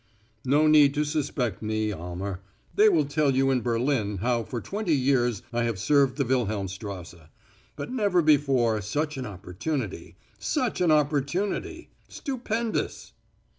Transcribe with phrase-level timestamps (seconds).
[0.43, 2.39] "No need to suspect me Almer.
[2.73, 7.29] They will tell you in Berlin how for twenty years I have served the Wilhelmstrasse.
[7.75, 11.91] But never before such an opportunity such an opportunity.
[12.09, 13.13] Stupendous!"